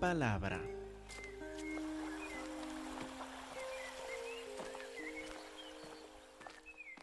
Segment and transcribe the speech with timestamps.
[0.00, 0.60] palabra.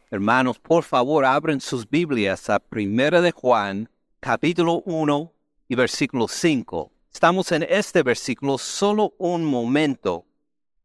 [0.10, 3.89] Hermanos, por favor, abren sus Biblias a Primera de Juan,
[4.20, 5.32] capítulo 1
[5.68, 6.92] y versículo 5.
[7.14, 10.25] Estamos en este versículo solo un momento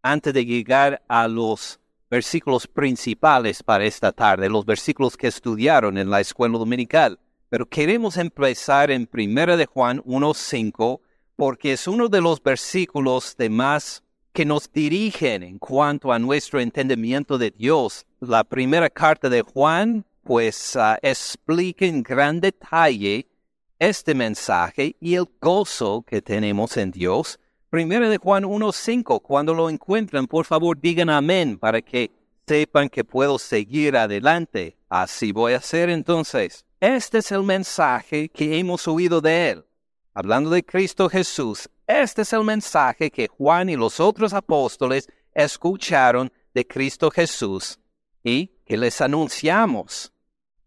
[0.03, 6.11] antes de llegar a los versículos principales para esta tarde, los versículos que estudiaron en
[6.11, 7.19] la escuela dominical.
[7.49, 11.01] Pero queremos empezar en Primera de Juan 1.5
[11.37, 16.61] porque es uno de los versículos de más que nos dirigen en cuanto a nuestro
[16.61, 18.07] entendimiento de Dios.
[18.21, 23.27] La primera carta de Juan, pues, uh, explica en gran detalle
[23.79, 27.39] este mensaje y el gozo que tenemos en Dios.
[27.69, 32.11] Primera de Juan 1.5, cuando lo encuentran, por favor digan amén para que
[32.47, 34.77] sepan que puedo seguir adelante.
[34.89, 36.65] Así voy a hacer entonces.
[36.81, 39.65] Este es el mensaje que hemos oído de Él.
[40.15, 46.31] Hablando de Cristo Jesús, este es el mensaje que Juan y los otros apóstoles escucharon
[46.53, 47.79] de Cristo Jesús
[48.23, 50.13] y que les anunciamos.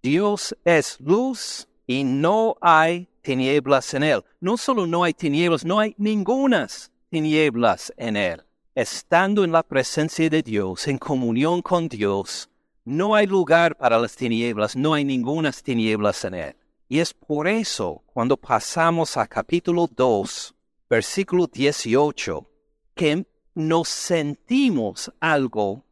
[0.02, 4.24] Dios es luz y no hay tinieblas en él.
[4.40, 8.44] No solo no hay tinieblas, no hay ningunas tinieblas en él.
[8.74, 12.50] Estando en la presencia de Dios, en comunión con Dios,
[12.84, 16.56] no hay lugar para las tinieblas, no hay ningunas tinieblas en él.
[16.88, 20.54] Y es por eso, cuando pasamos a capítulo 2,
[20.88, 22.48] versículo 18,
[22.94, 25.84] que nos sentimos algo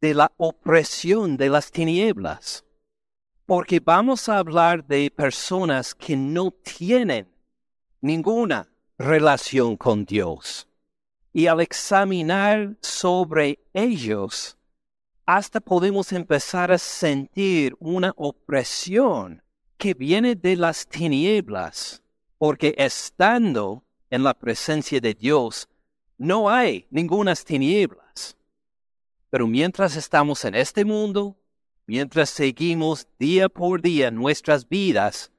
[0.00, 2.66] de la opresión de las tinieblas.
[3.46, 7.26] Porque vamos a hablar de personas que no tienen
[8.02, 8.68] ninguna
[8.98, 10.68] relación con Dios.
[11.32, 14.58] Y al examinar sobre ellos,
[15.24, 19.42] hasta podemos empezar a sentir una opresión
[19.80, 22.02] que viene de las tinieblas,
[22.36, 25.70] porque estando en la presencia de Dios
[26.18, 28.36] no hay ningunas tinieblas.
[29.30, 31.34] Pero mientras estamos en este mundo,
[31.86, 35.32] mientras seguimos día por día nuestras vidas,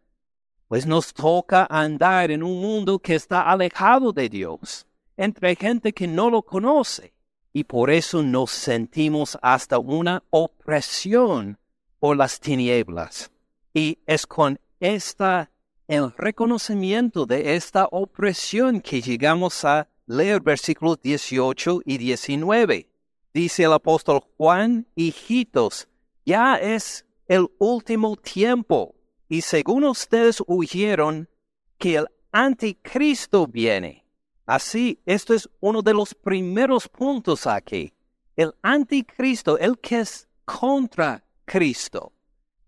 [0.67, 4.87] pues nos toca andar en un mundo que está alejado de Dios,
[5.17, 7.13] entre gente que no lo conoce,
[7.53, 11.59] y por eso nos sentimos hasta una opresión
[11.99, 13.29] por las tinieblas.
[13.73, 15.51] Y es con esta,
[15.87, 22.89] el reconocimiento de esta opresión que llegamos a leer versículos 18 y 19.
[23.33, 25.87] Dice el apóstol Juan, hijitos,
[26.25, 28.93] ya es el último tiempo,
[29.29, 31.29] y según ustedes huyeron
[31.77, 34.05] que el anticristo viene.
[34.45, 37.93] Así, esto es uno de los primeros puntos aquí.
[38.35, 42.11] El anticristo, el que es contra Cristo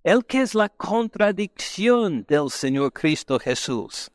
[0.04, 4.12] el que es la contradicción del Señor Cristo Jesús,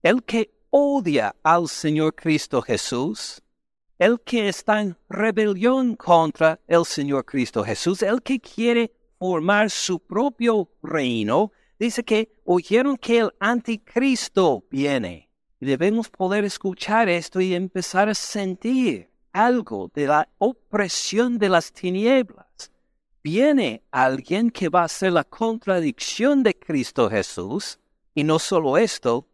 [0.00, 3.42] el que odia al Señor Cristo Jesús,
[3.98, 9.98] el que está en rebelión contra el Señor Cristo Jesús, el que quiere formar su
[9.98, 15.28] propio reino, dice que oyeron que el anticristo viene.
[15.58, 22.70] Debemos poder escuchar esto y empezar a sentir algo de la opresión de las tinieblas
[23.26, 27.80] viene alguien que va a ser la contradicción de Cristo Jesús.
[28.14, 29.26] Y no solo esto,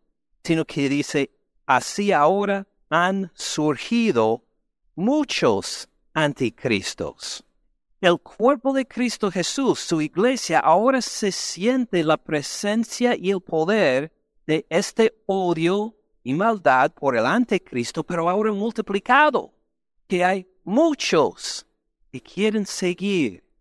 [0.42, 1.30] sino que dice,
[1.66, 4.42] así ahora han surgido
[4.94, 7.44] muchos anticristos.
[8.00, 14.10] El cuerpo de Cristo Jesús, su iglesia, ahora se siente la presencia y el poder
[14.46, 19.52] de este odio y maldad por el anticristo, pero ahora multiplicado,
[20.08, 21.66] que hay muchos
[22.10, 23.51] que quieren seguir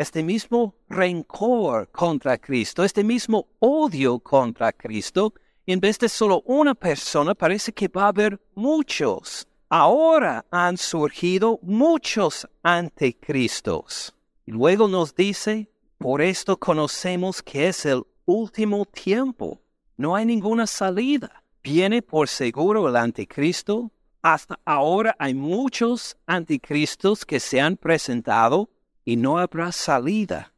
[0.00, 5.34] este mismo rencor contra Cristo, este mismo odio contra Cristo,
[5.66, 9.46] en vez de solo una persona, parece que va a haber muchos.
[9.68, 14.14] Ahora han surgido muchos anticristos.
[14.46, 19.60] Y luego nos dice, por esto conocemos que es el último tiempo.
[19.98, 21.42] No hay ninguna salida.
[21.62, 23.90] Viene por seguro el anticristo.
[24.22, 28.70] Hasta ahora hay muchos anticristos que se han presentado
[29.04, 30.52] y no habrá salida.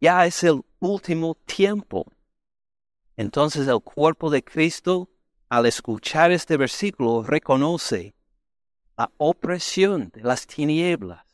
[0.00, 2.06] Ya es el último tiempo.
[3.16, 5.08] Entonces el cuerpo de Cristo,
[5.48, 8.14] al escuchar este versículo, reconoce
[8.96, 11.24] la opresión de las tinieblas.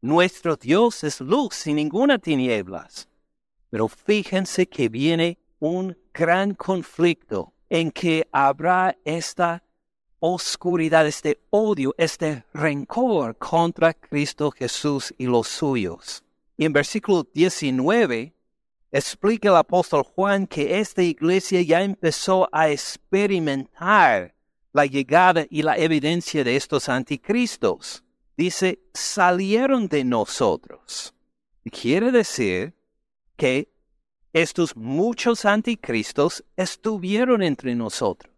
[0.00, 3.08] Nuestro Dios es luz sin ninguna tinieblas.
[3.70, 9.62] Pero fíjense que viene un gran conflicto en que habrá esta
[10.24, 16.22] oscuridad, este odio, este rencor contra Cristo Jesús y los suyos.
[16.56, 18.32] Y en versículo 19
[18.92, 24.36] explica el apóstol Juan que esta iglesia ya empezó a experimentar
[24.72, 28.04] la llegada y la evidencia de estos anticristos.
[28.36, 31.12] Dice, salieron de nosotros.
[31.64, 32.74] Quiere decir
[33.36, 33.72] que
[34.32, 38.31] estos muchos anticristos estuvieron entre nosotros.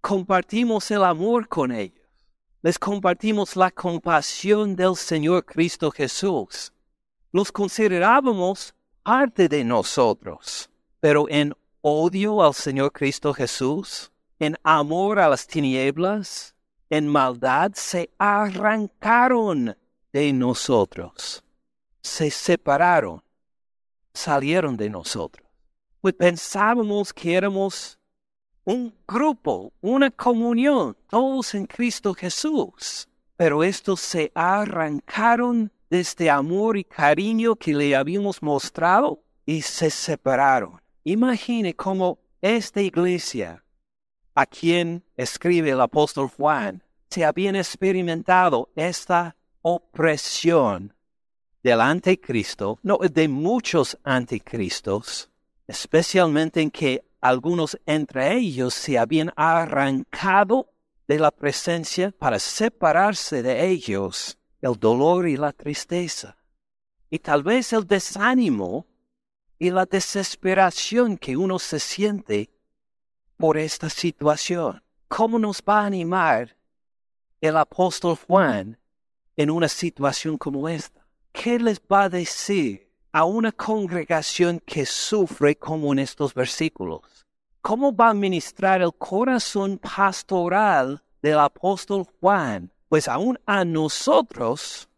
[0.00, 2.00] Compartimos el amor con ellos.
[2.62, 6.72] Les compartimos la compasión del Señor Cristo Jesús.
[7.32, 10.70] Los considerábamos parte de nosotros,
[11.00, 16.54] pero en odio al Señor Cristo Jesús, en amor a las tinieblas,
[16.88, 19.76] en maldad, se arrancaron
[20.12, 21.44] de nosotros,
[22.02, 23.22] se separaron,
[24.12, 25.46] salieron de nosotros.
[26.00, 27.99] Pues pensábamos que éramos
[28.70, 33.08] un grupo, una comunión, todos en Cristo Jesús.
[33.36, 39.90] Pero estos se arrancaron de este amor y cariño que le habíamos mostrado y se
[39.90, 40.80] separaron.
[41.02, 43.64] Imagine cómo esta iglesia,
[44.36, 50.94] a quien escribe el apóstol Juan, se habían experimentado esta opresión
[51.64, 55.28] del anticristo, no de muchos anticristos,
[55.66, 60.72] especialmente en que algunos entre ellos se habían arrancado
[61.06, 66.36] de la presencia para separarse de ellos el dolor y la tristeza,
[67.10, 68.86] y tal vez el desánimo
[69.58, 72.50] y la desesperación que uno se siente
[73.36, 74.82] por esta situación.
[75.08, 76.56] ¿Cómo nos va a animar
[77.40, 78.78] el apóstol Juan
[79.36, 81.06] en una situación como esta?
[81.32, 87.00] ¿Qué les va a decir a una congregación que sufre como en estos versículos?
[87.60, 92.70] ¿Cómo va a ministrar el corazón pastoral del apóstol Juan?
[92.88, 94.88] Pues aún a nosotros,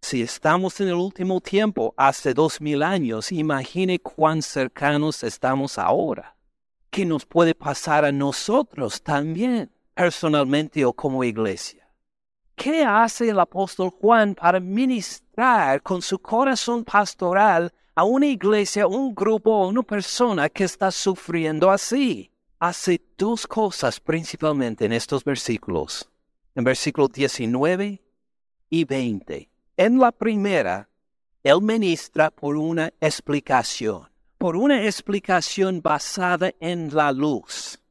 [0.00, 6.36] si estamos en el último tiempo, hace dos mil años, imagine cuán cercanos estamos ahora.
[6.90, 11.81] ¿Qué nos puede pasar a nosotros también, personalmente o como iglesia?
[12.62, 19.16] ¿Qué hace el apóstol Juan para ministrar con su corazón pastoral a una iglesia, un
[19.16, 22.30] grupo o una persona que está sufriendo así?
[22.60, 26.08] Hace dos cosas principalmente en estos versículos,
[26.54, 28.00] en versículos 19
[28.70, 29.50] y 20.
[29.76, 30.88] En la primera,
[31.42, 37.81] él ministra por una explicación, por una explicación basada en la luz.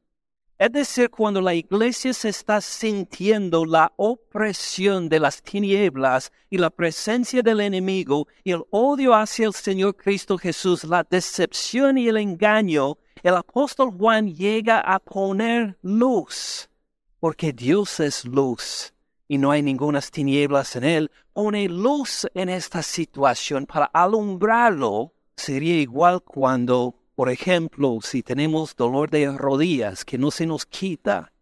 [0.62, 6.70] Es decir, cuando la iglesia se está sintiendo la opresión de las tinieblas y la
[6.70, 12.16] presencia del enemigo y el odio hacia el Señor Cristo Jesús, la decepción y el
[12.16, 16.70] engaño, el apóstol Juan llega a poner luz,
[17.18, 18.94] porque Dios es luz
[19.26, 25.12] y no hay ninguna tinieblas en él, pone luz en esta situación para alumbrarlo.
[25.36, 31.32] Sería igual cuando por ejemplo, si tenemos dolor de rodillas que no se nos quita,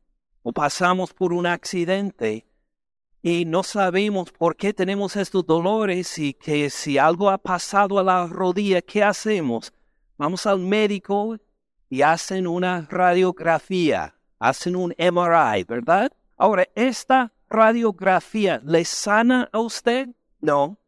[0.43, 2.46] o pasamos por un accidente
[3.22, 8.02] y no sabemos por qué tenemos estos dolores y que si algo ha pasado a
[8.02, 9.72] la rodilla, ¿qué hacemos?
[10.17, 11.37] Vamos al médico
[11.90, 16.11] y hacen una radiografía, hacen un MRI, ¿verdad?
[16.37, 20.08] Ahora, ¿esta radiografía le sana a usted?
[20.41, 20.79] No.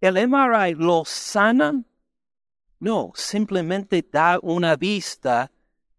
[0.00, 1.82] ¿El MRI lo sana?
[2.80, 5.50] No, simplemente da una vista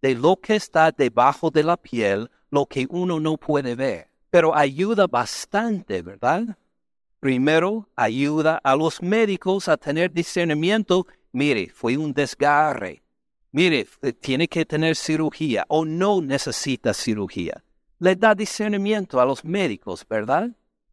[0.02, 4.08] de lo que está debajo de la piel, lo que uno no puede ver.
[4.30, 6.58] Pero ayuda bastante, ¿verdad?
[7.20, 11.06] Primero, ayuda a los médicos a tener discernimiento.
[11.34, 13.04] Mire, fue un desgarre.
[13.52, 13.86] Mire,
[14.22, 17.62] tiene que tener cirugía o no necesita cirugía.
[17.98, 20.52] Le da discernimiento a los médicos, ¿verdad?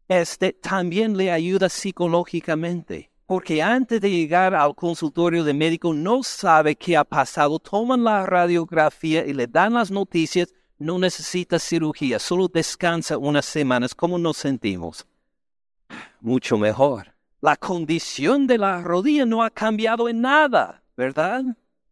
[0.09, 6.77] Este también le ayuda psicológicamente porque antes de llegar al consultorio de médico no sabe
[6.77, 12.47] qué ha pasado, toman la radiografía y le dan las noticias, no necesita cirugía, solo
[12.47, 13.93] descansa unas semanas.
[13.93, 15.05] ¿Cómo nos sentimos?
[16.21, 17.13] Mucho mejor.
[17.41, 21.43] La condición de la rodilla no ha cambiado en nada, ¿verdad?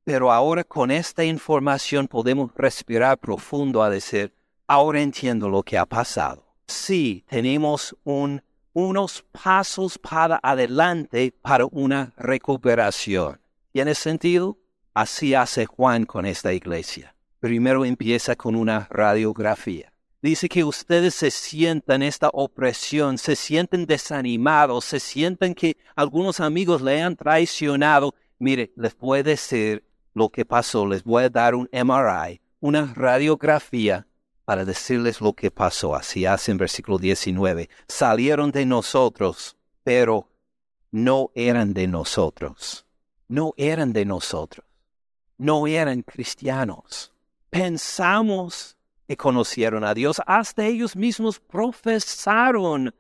[0.06, 4.34] Pero ahora con esta información podemos respirar profundo a decir,
[4.68, 6.46] ahora entiendo lo que ha pasado.
[6.66, 8.42] Sí, tenemos un
[8.76, 13.40] unos pasos para adelante para una recuperación.
[13.72, 14.58] ¿Tiene sentido?
[14.94, 17.16] Así hace Juan con esta iglesia.
[17.40, 19.94] Primero empieza con una radiografía.
[20.22, 26.82] Dice que ustedes se sientan esta opresión, se sienten desanimados, se sienten que algunos amigos
[26.82, 28.14] le han traicionado.
[28.40, 32.94] Mire, les voy a decir lo que pasó, les voy a dar un MRI, una
[32.94, 34.06] radiografía
[34.46, 35.96] para decirles lo que pasó.
[35.96, 37.70] Así hace en versículo 19.
[37.88, 40.30] Salieron de nosotros, pero
[40.92, 42.86] no eran de nosotros.
[43.28, 44.66] No eran de nosotros.
[45.38, 47.12] No eran cristianos.
[47.50, 52.94] Pensamos que conocieron a Dios, hasta ellos mismos profesaron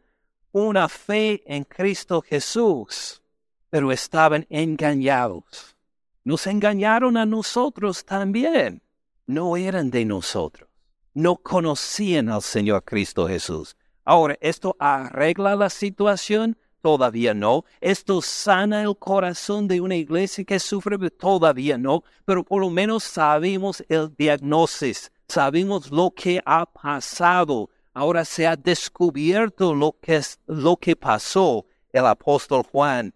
[0.52, 3.22] una fe en Cristo Jesús,
[3.70, 5.76] pero estaban engañados.
[6.24, 8.82] Nos engañaron a nosotros también.
[9.28, 10.70] No eran de nosotros.
[11.16, 13.76] No conocían al Señor Cristo Jesús.
[14.04, 16.56] Ahora, ¿esto arregla la situación?
[16.82, 17.66] Todavía no.
[17.82, 21.00] ¿Esto sana el corazón de una iglesia que sufre?
[21.10, 22.04] Todavía no.
[22.26, 27.70] Pero por lo menos sabemos el diagnóstico sabemos lo que ha pasado.
[27.94, 31.66] Ahora se ha descubierto lo que, es, lo que pasó.
[31.92, 33.14] El apóstol Juan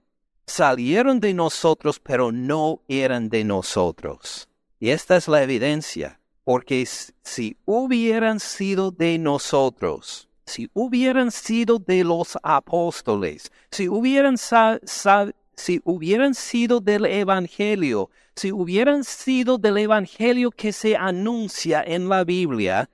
[0.48, 4.48] salieron de nosotros, pero no eran de nosotros.
[4.79, 6.84] Y esta es la evidencia, porque
[7.22, 16.34] si hubieran sido de nosotros, si hubieran sido de los apóstoles, si hubieran, si hubieran
[16.34, 22.89] sido del Evangelio, si hubieran sido del Evangelio que se anuncia en la Biblia,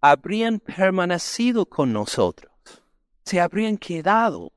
[0.00, 2.50] habrían permanecido con nosotros,
[3.24, 4.52] se habrían quedado,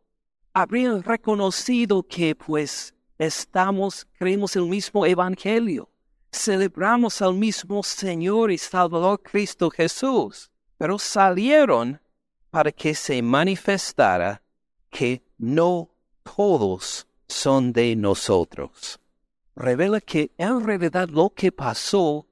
[0.51, 5.91] habrían reconocido que pues estamos, creemos el mismo Evangelio,
[6.36, 12.00] celebramos al mismo Señor y Salvador Cristo Jesús, pero salieron
[12.50, 14.42] para que se manifestara
[14.89, 15.89] que no
[16.24, 19.00] todos son de nosotros
[19.56, 22.27] revela que en realidad lo que pasó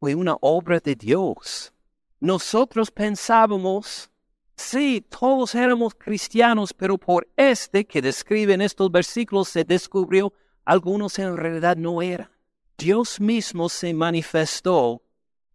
[0.00, 1.72] fue una obra de Dios.
[2.20, 4.10] Nosotros pensábamos,
[4.56, 10.32] sí, todos éramos cristianos, pero por este que describe en estos versículos se descubrió
[10.64, 12.30] algunos en realidad no eran.
[12.76, 15.02] Dios mismo se manifestó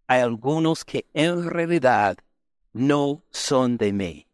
[0.07, 2.17] a algunos que en realidad
[2.73, 4.27] no son de mí.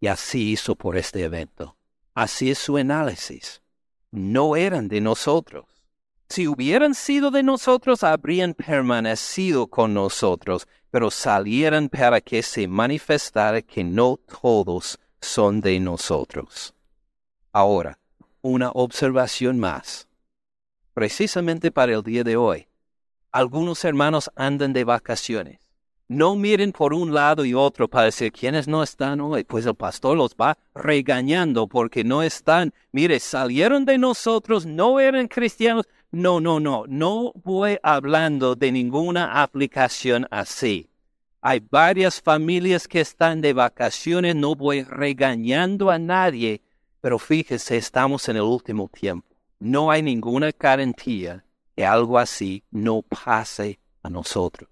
[0.00, 1.76] Y así hizo por este evento.
[2.14, 3.62] Así es su análisis.
[4.10, 5.64] No eran de nosotros.
[6.28, 13.62] Si hubieran sido de nosotros, habrían permanecido con nosotros, pero salieran para que se manifestara
[13.62, 16.74] que no todos son de nosotros.
[17.52, 17.98] Ahora,
[18.42, 20.08] una observación más.
[20.94, 22.68] Precisamente para el día de hoy,
[23.32, 25.58] algunos hermanos andan de vacaciones.
[26.06, 29.74] No miren por un lado y otro para decir quiénes no están hoy, pues el
[29.74, 32.72] pastor los va regañando porque no están.
[32.92, 39.42] Mire, salieron de nosotros, no eran cristianos, no, no, no, no voy hablando de ninguna
[39.42, 40.88] aplicación así.
[41.40, 46.62] Hay varias familias que están de vacaciones, no voy regañando a nadie,
[47.00, 49.33] pero fíjese, estamos en el último tiempo.
[49.64, 51.42] No hay ninguna garantía
[51.74, 54.68] que algo así no pase a nosotros.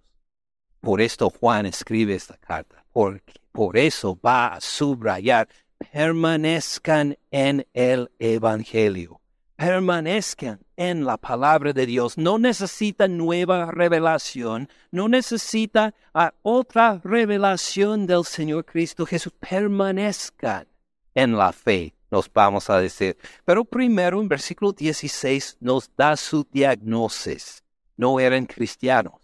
[0.82, 5.48] Por esto Juan escribe esta carta, porque por eso va a subrayar,
[5.92, 9.22] permanezcan en el Evangelio
[9.56, 12.18] permanezcan en la palabra de Dios.
[12.18, 19.32] No necesita nueva revelación, no necesita ah, otra revelación del Señor Cristo Jesús.
[19.38, 20.66] Permanezcan
[21.14, 23.16] en la fe, nos vamos a decir.
[23.44, 27.64] Pero primero en versículo 16 nos da su diagnosis.
[27.96, 29.14] No eran cristianos,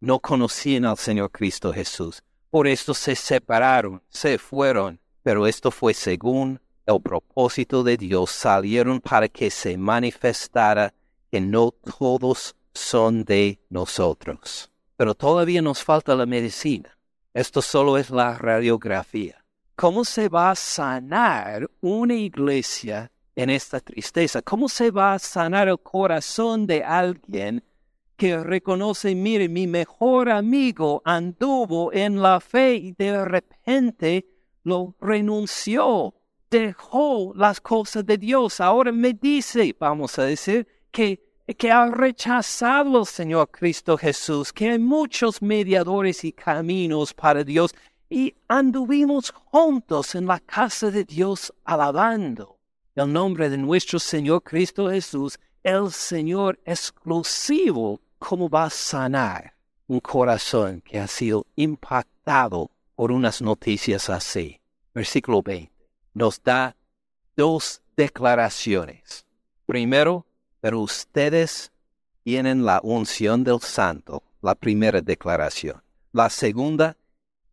[0.00, 2.22] no conocían al Señor Cristo Jesús.
[2.50, 9.00] Por esto se separaron, se fueron, pero esto fue según el propósito de Dios salieron
[9.00, 10.94] para que se manifestara
[11.30, 14.70] que no todos son de nosotros.
[14.96, 16.96] Pero todavía nos falta la medicina.
[17.34, 19.44] Esto solo es la radiografía.
[19.76, 24.42] ¿Cómo se va a sanar una iglesia en esta tristeza?
[24.42, 27.62] ¿Cómo se va a sanar el corazón de alguien
[28.16, 34.26] que reconoce, mire, mi mejor amigo anduvo en la fe y de repente
[34.64, 36.14] lo renunció?
[36.50, 38.60] dejó las cosas de Dios.
[38.60, 41.22] Ahora me dice, vamos a decir, que,
[41.58, 47.74] que ha rechazado al Señor Cristo Jesús, que hay muchos mediadores y caminos para Dios,
[48.08, 52.58] y anduvimos juntos en la casa de Dios alabando
[52.94, 59.54] el nombre de nuestro Señor Cristo Jesús, el Señor exclusivo, cómo va a sanar
[59.86, 64.60] un corazón que ha sido impactado por unas noticias así.
[64.94, 65.76] Versículo 20
[66.16, 66.74] nos da
[67.36, 69.26] dos declaraciones.
[69.66, 70.24] Primero,
[70.60, 71.70] pero ustedes
[72.24, 75.82] tienen la unción del santo, la primera declaración.
[76.12, 76.96] La segunda,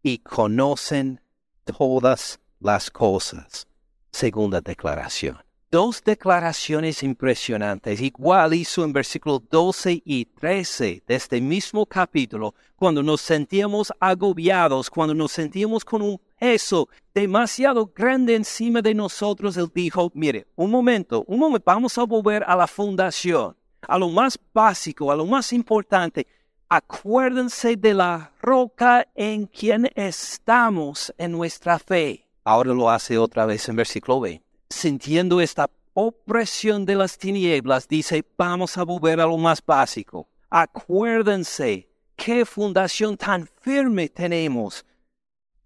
[0.03, 1.21] y conocen
[1.63, 3.67] todas las cosas,
[4.11, 5.39] segunda declaración
[5.73, 7.99] dos declaraciones impresionantes.
[7.99, 14.87] Igual hizo en versículos 12 y 13 de este mismo capítulo, cuando nos sentíamos agobiados,
[14.87, 20.69] cuando nos sentíamos con un peso demasiado grande encima de nosotros, él dijo, mire, un
[20.69, 23.55] momento, un momento, vamos a volver a la fundación,
[23.87, 26.27] a lo más básico, a lo más importante.
[26.75, 32.27] Acuérdense de la roca en quien estamos en nuestra fe.
[32.43, 34.43] Ahora lo hace otra vez en versículo 20.
[34.71, 40.27] Sintiendo esta opresión de las tinieblas, dice, vamos a volver a lo más básico.
[40.49, 44.83] Acuérdense qué fundación tan firme tenemos.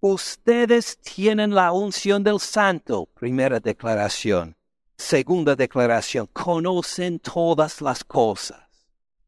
[0.01, 4.57] Ustedes tienen la unción del santo, primera declaración.
[4.97, 8.66] Segunda declaración, conocen todas las cosas.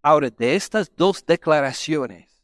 [0.10, 2.42] Ahora, de estas dos declaraciones,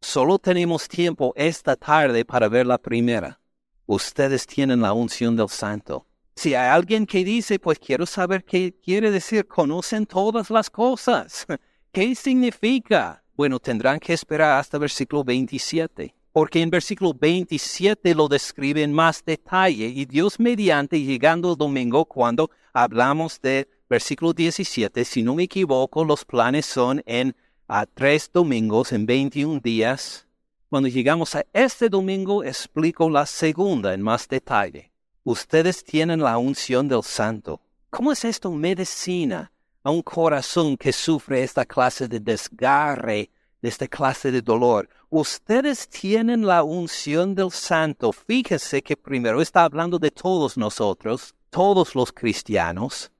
[0.00, 3.38] solo tenemos tiempo esta tarde para ver la primera.
[3.84, 6.06] Ustedes tienen la unción del santo.
[6.34, 11.46] Si hay alguien que dice, pues quiero saber qué quiere decir, conocen todas las cosas.
[11.92, 13.22] ¿Qué significa?
[13.36, 19.22] Bueno, tendrán que esperar hasta versículo 27, porque en versículo 27 lo describe en más
[19.22, 25.44] detalle y Dios mediante, llegando el domingo, cuando hablamos de versículo 17, si no me
[25.44, 27.36] equivoco, los planes son en
[27.68, 30.26] a tres domingos, en 21 días.
[30.68, 34.90] Cuando llegamos a este domingo, explico la segunda en más detalle.
[35.22, 37.60] Ustedes tienen la unción del santo.
[37.90, 39.52] ¿Cómo es esto medicina
[39.84, 43.30] a un corazón que sufre esta clase de desgarre,
[43.62, 44.88] de esta clase de dolor?
[45.08, 48.10] Ustedes tienen la unción del santo.
[48.12, 53.12] Fíjese que primero está hablando de todos nosotros, todos los cristianos.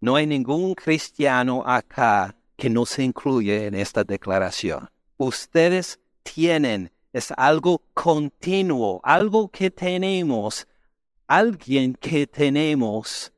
[0.00, 4.90] No hay ningún cristiano acá que no se incluye en esta declaración.
[5.16, 10.66] Ustedes tienen, es algo continuo, algo que tenemos
[11.26, 13.32] alguien que tenemos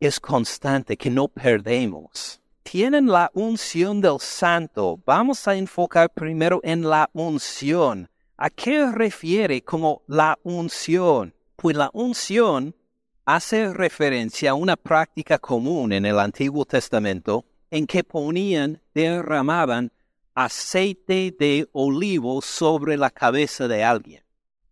[0.00, 2.40] es constante, que no perdemos.
[2.62, 5.00] Tienen la unción del santo.
[5.06, 8.08] Vamos a enfocar primero en la unción.
[8.36, 11.34] ¿A qué refiere como la unción?
[11.56, 12.74] Pues la unción
[13.28, 19.92] hace referencia a una práctica común en el Antiguo Testamento en que ponían, derramaban
[20.34, 24.24] aceite de olivo sobre la cabeza de alguien,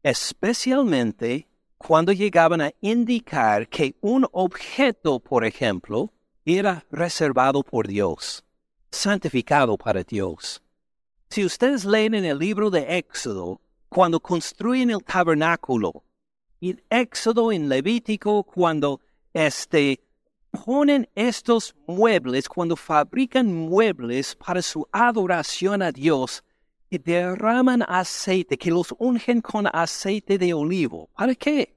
[0.02, 6.10] especialmente cuando llegaban a indicar que un objeto, por ejemplo,
[6.46, 8.42] era reservado por Dios,
[8.90, 10.62] santificado para Dios.
[11.28, 16.05] Si ustedes leen en el libro de Éxodo, cuando construyen el tabernáculo,
[16.60, 19.00] y Éxodo en Levítico, cuando
[19.32, 20.00] este,
[20.64, 26.42] ponen estos muebles, cuando fabrican muebles para su adoración a Dios,
[26.88, 31.10] y derraman aceite, que los ungen con aceite de olivo.
[31.14, 31.74] ¿Para qué?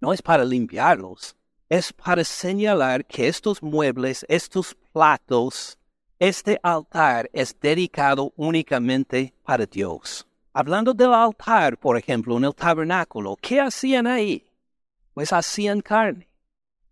[0.00, 1.36] No es para limpiarlos,
[1.68, 5.78] es para señalar que estos muebles, estos platos,
[6.18, 10.26] este altar es dedicado únicamente para Dios.
[10.56, 14.46] Hablando del altar, por ejemplo, en el tabernáculo, ¿qué hacían ahí?
[15.12, 16.28] Pues hacían carne,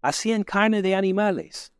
[0.00, 1.72] hacían carne de animales.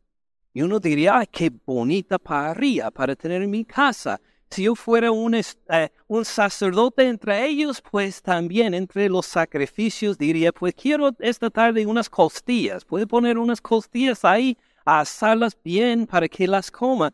[0.53, 4.19] Y uno diría, ¡ay, qué bonita parrilla para tener en mi casa!
[4.49, 10.51] si yo fuera un, eh, un, sacerdote entre ellos, pues también entre los sacrificios diría,
[10.51, 12.85] pues quiero esta tarde unas costillas.
[12.85, 17.13] Puede poner unas costillas ahí, asarlas bien para que las coma.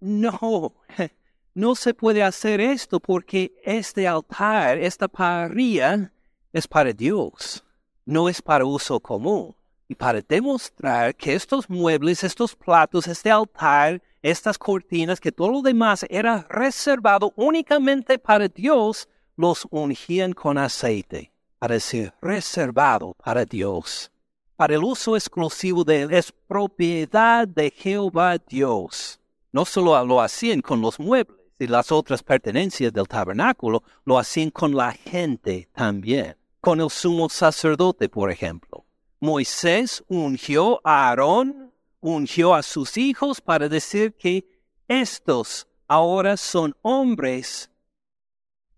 [0.00, 0.74] No,
[1.58, 6.12] no se puede hacer esto porque este altar, esta parrilla,
[6.52, 7.64] es para Dios,
[8.06, 9.56] no es para uso común.
[9.88, 15.62] Y para demostrar que estos muebles, estos platos, este altar, estas cortinas, que todo lo
[15.62, 24.12] demás era reservado únicamente para Dios, los ungían con aceite, para ser reservado para Dios.
[24.54, 29.18] Para el uso exclusivo de él es propiedad de Jehová Dios.
[29.50, 34.50] No solo lo hacían con los muebles y las otras pertenencias del tabernáculo, lo hacían
[34.50, 36.36] con la gente también.
[36.60, 38.84] Con el sumo sacerdote, por ejemplo.
[39.20, 41.68] Moisés ungió a Aarón
[42.00, 44.46] ungió a sus hijos para decir que
[44.86, 47.70] estos ahora son hombres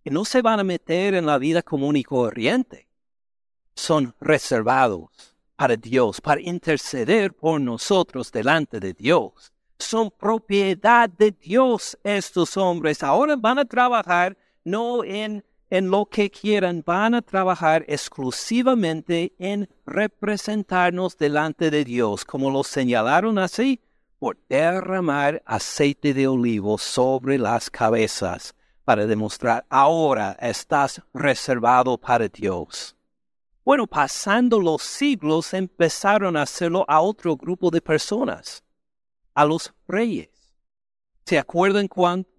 [0.03, 2.89] que no se van a meter en la vida común y corriente.
[3.75, 9.53] Son reservados para Dios, para interceder por nosotros delante de Dios.
[9.81, 13.03] Son propiedad de Dios estos hombres.
[13.03, 19.69] Ahora van a trabajar no en en lo que quieran, van a trabajar exclusivamente en
[19.87, 23.81] representarnos delante de Dios, como lo señalaron así,
[24.19, 32.97] por derramar aceite de olivo sobre las cabezas, para demostrar ahora estás reservado para Dios.
[33.65, 38.65] Bueno, pasando los siglos empezaron a hacerlo a otro grupo de personas,
[39.35, 40.29] a los reyes.
[41.25, 41.89] ¿Se acuerdan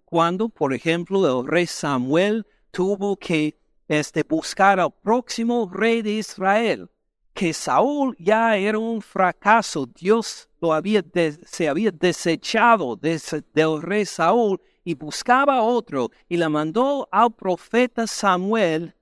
[0.05, 6.89] cuando, por ejemplo, el rey Samuel tuvo que este, buscar al próximo rey de Israel,
[7.33, 11.03] que Saúl ya era un fracaso, Dios lo había
[11.45, 18.95] se había desechado del rey Saúl y buscaba otro y la mandó al profeta Samuel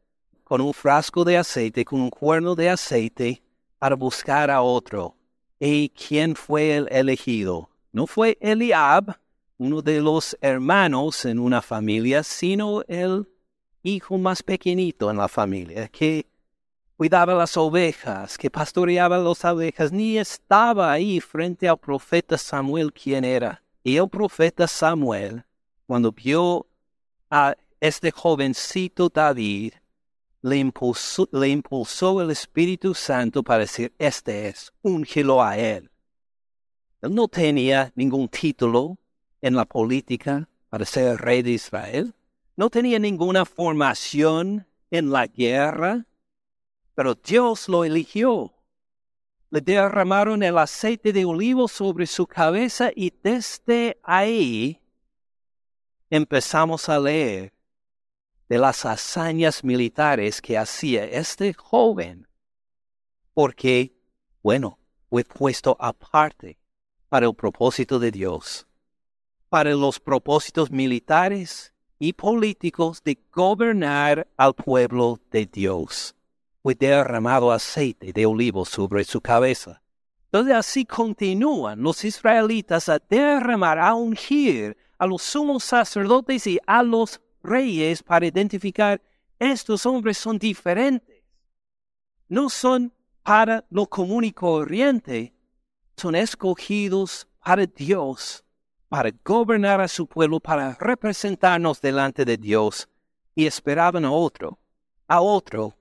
[0.43, 3.43] con un frasco de aceite, con un cuerno de aceite,
[3.78, 5.15] para buscar a otro.
[5.60, 7.69] ¿Y quién fue el elegido?
[7.91, 9.19] No fue Eliab,
[9.58, 13.28] uno de los hermanos en una familia, sino el
[13.84, 16.28] hijo más pequeñito en la familia, que
[16.97, 23.23] cuidaba las ovejas, que pastoreaba las ovejas, ni estaba ahí frente al profeta Samuel quién
[23.23, 23.63] era.
[23.84, 25.43] Y el profeta Samuel,
[25.88, 26.67] cuando vio
[27.32, 29.73] a este jovencito David,
[30.41, 35.88] le impulsó, le impulsó el Espíritu Santo para decir, este es, úngelo a él.
[37.01, 38.97] Él no tenía ningún título
[39.41, 42.13] en la política para ser rey de Israel,
[42.57, 46.05] no tenía ninguna formación en la guerra,
[46.93, 48.53] pero Dios lo eligió.
[49.49, 54.79] Le derramaron el aceite de olivo sobre su cabeza y desde ahí
[56.09, 57.53] empezamos a leer
[58.49, 62.27] de las hazañas militares que hacía este joven,
[63.33, 63.95] porque,
[64.43, 64.77] bueno,
[65.09, 66.59] fue puesto aparte
[67.10, 68.67] para el propósito de Dios,
[69.50, 76.15] para los propósitos militares y políticos de gobernar al pueblo de Dios.
[76.62, 79.82] Fue derramado aceite de olivo sobre su cabeza.
[80.26, 86.84] Entonces así continúan los israelitas a derramar, a ungir a los sumos sacerdotes y a
[86.84, 89.02] los reyes para identificar
[89.39, 91.24] estos hombres son diferentes.
[92.28, 92.93] No son
[93.24, 95.34] para lo común y corriente,
[95.99, 98.43] son escogidos para Dios,
[98.88, 102.88] para gobernar a su pueblo, para representarnos delante de Dios,
[103.35, 104.57] y esperaban a otro,
[105.07, 105.75] a otro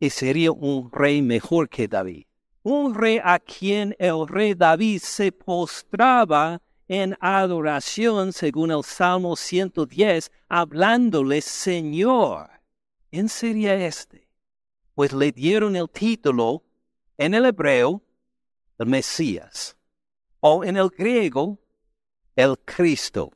[0.00, 2.24] que sería un rey mejor que David,
[2.62, 10.30] un rey a quien el rey David se postraba en adoración, según el Salmo 110,
[10.48, 12.50] hablándole Señor.
[13.10, 14.28] ¿Quién sería este?
[14.94, 16.62] Pues le dieron el título
[17.16, 18.02] en el hebreo,
[18.78, 19.76] el Mesías,
[20.40, 21.58] o en el griego,
[22.36, 23.32] el Cristo,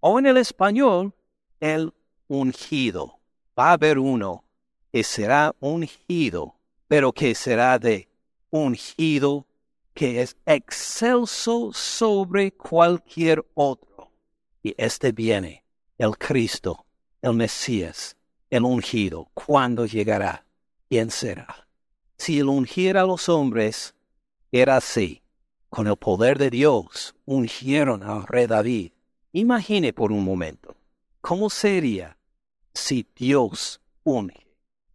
[0.00, 1.14] o en el español,
[1.60, 1.92] el
[2.28, 3.20] ungido.
[3.58, 4.44] Va a haber uno
[4.92, 6.56] que será ungido,
[6.88, 8.08] pero que será de
[8.50, 9.46] ungido
[9.94, 14.10] que es excelso sobre cualquier otro.
[14.62, 15.64] Y este viene,
[15.98, 16.86] el Cristo,
[17.22, 18.16] el Mesías,
[18.48, 19.28] el ungido.
[19.34, 20.46] ¿Cuándo llegará?
[20.88, 21.68] ¿Quién será?
[22.16, 23.94] Si el ungir a los hombres
[24.52, 25.22] era así,
[25.68, 28.92] con el poder de Dios ungieron al rey David.
[29.32, 30.74] Imagine por un momento,
[31.20, 32.16] ¿cómo sería
[32.74, 34.46] si Dios unge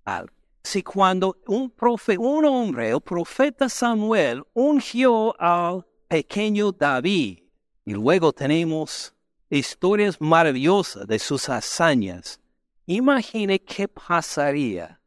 [0.04, 0.36] a alguien?
[0.65, 7.39] si cuando un, profe, un hombre, el profeta Samuel, ungió al pequeño David,
[7.86, 9.13] y luego tenemos
[9.50, 12.39] historias maravillosas de sus hazañas,
[12.88, 15.00] imagine qué pasaría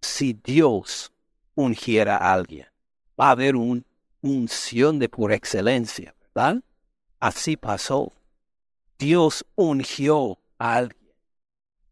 [0.00, 1.12] si Dios
[1.54, 2.66] ungiera a alguien.
[3.20, 3.82] Va a haber una
[4.22, 6.62] unción de por excelencia, ¿verdad?
[7.18, 8.12] Así pasó.
[8.98, 11.14] Dios ungió a alguien.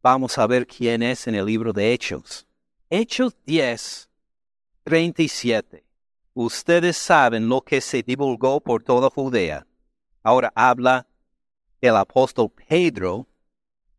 [0.03, 2.47] Vamos a ver quién es en el libro de Hechos.
[2.91, 4.09] Hechos 10,
[4.85, 5.85] 37.
[6.35, 9.67] Ustedes saben lo que se divulgó por toda Judea.
[10.23, 11.07] Ahora habla
[11.81, 13.27] el apóstol Pedro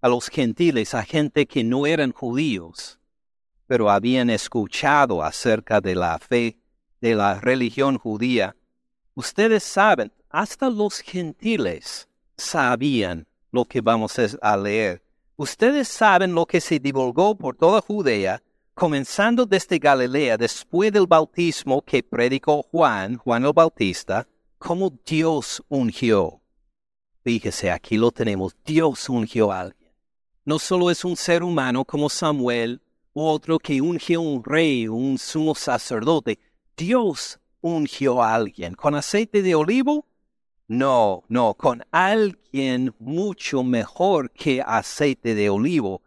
[0.02, 3.00] a los gentiles, a gente que no eran judíos,
[3.68, 6.58] pero habían escuchado acerca de la fe,
[7.02, 8.56] de la religión judía.
[9.16, 12.08] Ustedes saben, hasta los gentiles
[12.38, 15.04] sabían lo que vamos a leer.
[15.36, 18.42] Ustedes saben lo que se divulgó por toda Judea
[18.80, 24.26] comenzando desde Galilea después del bautismo que predicó Juan, Juan el Bautista,
[24.58, 26.42] como Dios ungió.
[27.22, 29.92] Fíjese, aquí lo tenemos, Dios ungió a alguien.
[30.46, 32.82] No solo es un ser humano como Samuel,
[33.14, 36.40] u otro que ungió un rey, un sumo sacerdote.
[36.80, 38.74] Dios ungió a alguien.
[38.74, 40.08] ¿Con aceite de olivo?
[40.70, 46.02] No, no, con alguien mucho mejor que aceite de olivo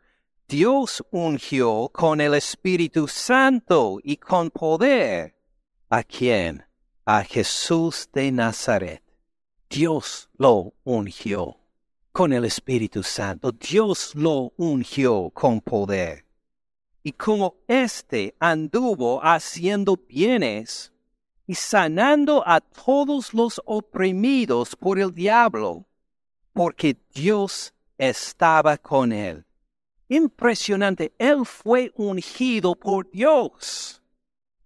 [0.48, 5.34] Dios ungió con el Espíritu Santo y con poder.
[5.88, 6.66] ¿A quién?
[7.06, 9.02] A Jesús de Nazaret.
[9.70, 11.56] Dios lo ungió
[12.12, 13.52] con el Espíritu Santo.
[13.52, 16.26] Dios lo ungió con poder.
[17.02, 20.92] Y como éste anduvo haciendo bienes
[21.46, 25.84] y sanando a todos los oprimidos por el diablo,
[26.52, 29.44] porque Dios estaba con él
[30.14, 31.12] impresionante.
[31.18, 34.02] Él fue ungido por Dios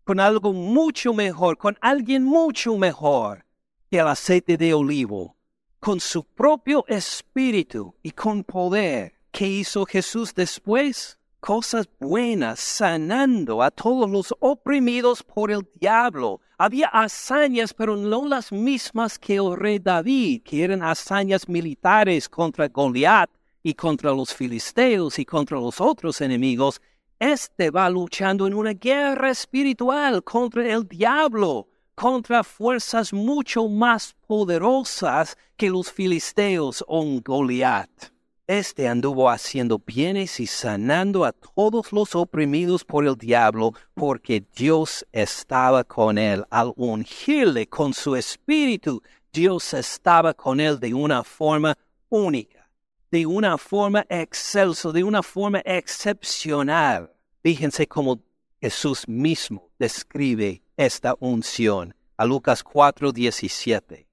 [0.05, 3.44] con algo mucho mejor, con alguien mucho mejor
[3.90, 5.37] que el aceite de olivo,
[5.81, 9.14] con su propio espíritu y con poder.
[9.33, 11.18] ¿Qué hizo Jesús después?
[11.46, 16.40] Cosas buenas, sanando a todos los oprimidos por el diablo.
[16.59, 22.66] Había hazañas, pero no las mismas que el rey David, que eran hazañas militares contra
[22.66, 23.30] Goliat
[23.62, 26.82] y contra los filisteos y contra los otros enemigos.
[27.20, 35.38] Este va luchando en una guerra espiritual contra el diablo contra fuerzas mucho más poderosas
[35.56, 38.15] que los filisteos o Goliat.
[38.48, 45.04] Este anduvo haciendo bienes y sanando a todos los oprimidos por el diablo, porque Dios
[45.11, 46.44] estaba con él.
[46.48, 51.76] Al ungirle con su espíritu, Dios estaba con él de una forma
[52.09, 52.70] única,
[53.11, 57.12] de una forma excelsa, de una forma excepcional.
[57.42, 58.20] Fíjense cómo
[58.61, 61.96] Jesús mismo describe esta unción.
[62.16, 64.06] A Lucas 4:17.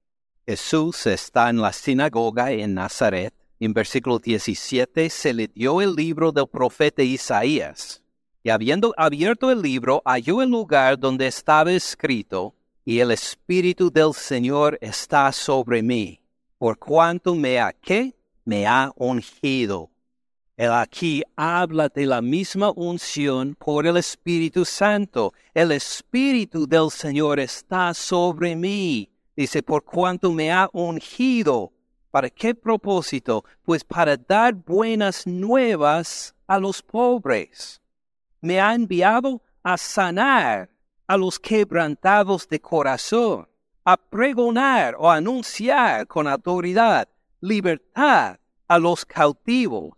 [0.44, 3.32] Jesús está en la sinagoga en Nazaret.
[3.64, 8.02] En versículo 17 se le dio el libro del profeta Isaías.
[8.42, 14.12] Y habiendo abierto el libro, halló el lugar donde estaba escrito, y el Espíritu del
[14.12, 16.20] Señor está sobre mí,
[16.58, 18.14] por cuanto me ha, ¿qué?
[18.44, 19.90] Me ha ungido
[20.56, 25.32] él aquí habla de la misma unción por el Espíritu Santo.
[25.52, 29.10] El Espíritu del Señor está sobre mí.
[29.36, 31.72] Dice, por cuanto me ha ungido.
[32.14, 33.44] ¿Para qué propósito?
[33.64, 37.82] Pues para dar buenas nuevas a los pobres.
[38.40, 40.70] Me ha enviado a sanar
[41.08, 43.48] a los quebrantados de corazón,
[43.84, 47.08] a pregonar o anunciar con autoridad
[47.40, 49.94] libertad a los cautivos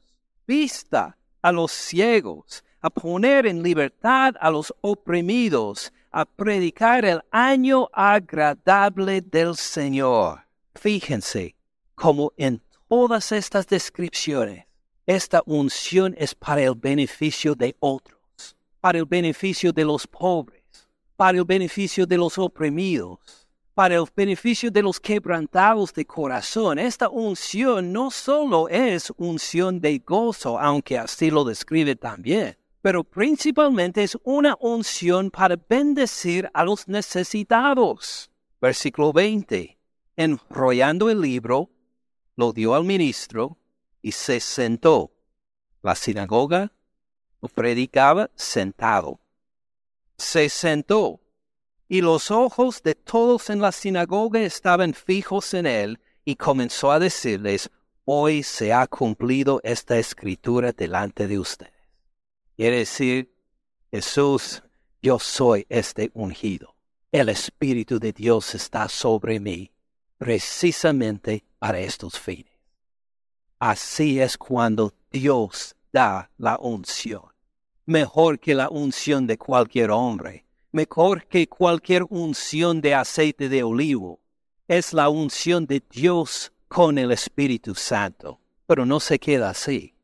[0.46, 7.90] vista a los ciegos, a poner en libertad a los oprimidos, a predicar el año
[7.92, 10.46] agradable del Señor.
[10.74, 11.55] Fíjense
[11.96, 14.66] como en todas estas descripciones,
[15.06, 20.62] esta unción es para el beneficio de otros, para el beneficio de los pobres,
[21.16, 26.78] para el beneficio de los oprimidos para el beneficio de los quebrantados de corazón.
[26.78, 34.02] Esta unción no solo es unción de gozo, aunque así lo describe también, pero principalmente
[34.02, 38.30] es una unción para bendecir a los necesitados.
[38.62, 39.76] Versículo 20.
[40.16, 41.68] Enrollando el libro,
[42.36, 43.58] lo dio al ministro
[44.02, 45.12] y se sentó.
[45.82, 46.72] La sinagoga
[47.54, 49.20] predicaba sentado.
[50.16, 51.20] Se sentó
[51.88, 56.98] y los ojos de todos en la sinagoga estaban fijos en él, y comenzó a
[56.98, 57.70] decirles,
[58.04, 61.72] Hoy se ha cumplido esta escritura delante de ustedes.
[62.56, 63.34] Quiere decir,
[63.90, 64.62] Jesús,
[65.02, 66.76] yo soy este ungido.
[67.10, 69.72] El Espíritu de Dios está sobre mí,
[70.18, 72.52] precisamente para estos fines.
[73.58, 77.32] Así es cuando Dios da la unción,
[77.86, 84.20] mejor que la unción de cualquier hombre mejor que cualquier unción de aceite de olivo.
[84.68, 88.40] Es la unción de Dios con el Espíritu Santo.
[88.66, 89.94] Pero no se queda así.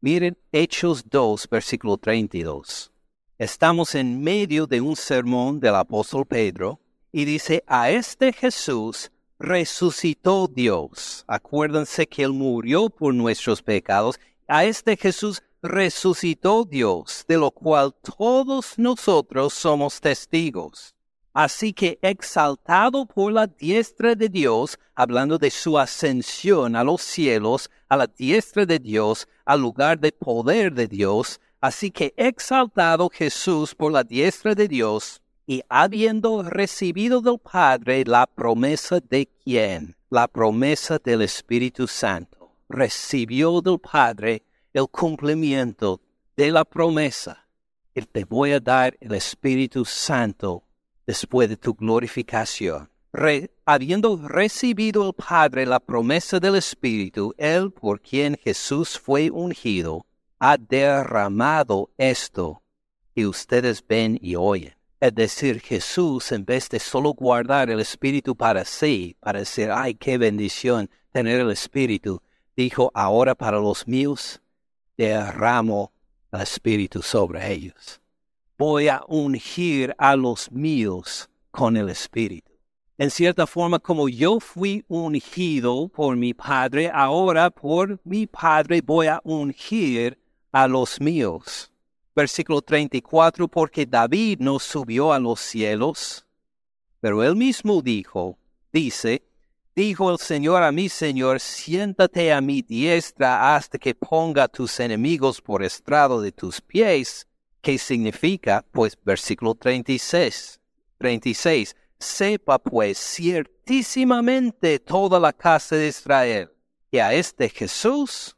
[0.00, 2.92] Miren Hechos 2, versículo 32.
[3.36, 6.78] Estamos en medio de un sermón del apóstol Pedro
[7.10, 11.24] y dice, a este Jesús resucitó Dios.
[11.26, 14.18] Acuérdense que Él murió por nuestros pecados.
[14.48, 20.94] A este Jesús resucitó Dios, de lo cual todos nosotros somos testigos.
[21.32, 27.70] Así que exaltado por la diestra de Dios, hablando de su ascensión a los cielos,
[27.90, 33.74] a la diestra de Dios, al lugar de poder de Dios, así que exaltado Jesús
[33.74, 39.96] por la diestra de Dios, y habiendo recibido del Padre la promesa de quién?
[40.10, 42.52] La promesa del Espíritu Santo.
[42.68, 46.00] Recibió del Padre el cumplimiento
[46.36, 47.48] de la promesa,
[47.94, 50.64] el te voy a dar el Espíritu Santo
[51.06, 52.90] después de tu glorificación.
[53.64, 60.04] habiendo recibido el Padre la promesa del Espíritu, Él por quien Jesús fue ungido,
[60.38, 62.62] ha derramado esto
[63.14, 64.75] que ustedes ven y oyen.
[64.98, 69.94] Es decir, Jesús, en vez de solo guardar el Espíritu para sí, para decir, ay,
[69.94, 72.22] qué bendición tener el Espíritu,
[72.56, 74.40] dijo, ahora para los míos,
[74.96, 75.92] derramo
[76.32, 78.00] el Espíritu sobre ellos.
[78.56, 82.52] Voy a ungir a los míos con el Espíritu.
[82.96, 89.08] En cierta forma, como yo fui ungido por mi Padre, ahora por mi Padre voy
[89.08, 90.18] a ungir
[90.52, 91.70] a los míos.
[92.16, 96.26] Versículo 34, porque David no subió a los cielos,
[96.98, 98.38] pero él mismo dijo,
[98.72, 99.22] dice,
[99.76, 105.42] Dijo el Señor a mi Señor, siéntate a mi diestra hasta que ponga tus enemigos
[105.42, 107.28] por estrado de tus pies.
[107.60, 108.64] ¿Qué significa?
[108.72, 110.58] Pues versículo 36.
[110.96, 111.76] 36.
[111.98, 116.50] Sepa pues ciertísimamente toda la casa de Israel
[116.90, 118.34] que a este Jesús,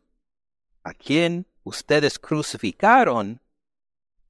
[0.82, 3.40] a quien ustedes crucificaron,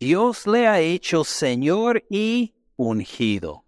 [0.00, 3.64] Dios le ha hecho Señor y ungido.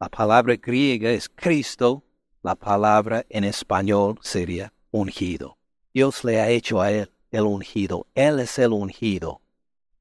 [0.00, 2.02] La palabra griega es Cristo,
[2.42, 5.56] la palabra en español sería ungido.
[5.94, 8.08] Dios le ha hecho a él el ungido.
[8.16, 9.40] Él es el ungido.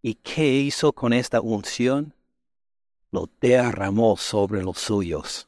[0.02, 2.16] ¿Y qué hizo con esta unción?
[3.12, 5.48] Lo derramó sobre los suyos.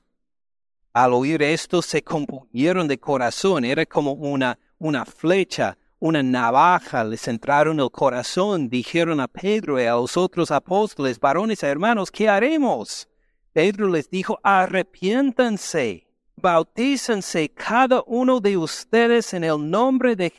[0.94, 3.66] Al oír esto se compusieron de corazón.
[3.66, 7.04] Era como una, una flecha, una navaja.
[7.04, 8.70] Les entraron en el corazón.
[8.70, 13.08] Dijeron a Pedro y a los otros apóstoles, varones y hermanos, ¿qué haremos?
[13.54, 16.10] Pedro les dijo, arrepiéntanse
[16.42, 20.34] bautícense cada uno de ustedes en el nombre de,